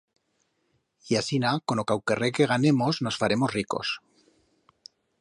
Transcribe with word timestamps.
Y 1.09 1.11
asina, 1.19 1.51
con 1.67 1.77
o 1.81 1.83
cauquerré 1.91 2.29
que 2.35 2.49
ganemos, 2.53 3.01
nos 3.05 3.19
faremos 3.21 3.53
ricos. 3.59 3.87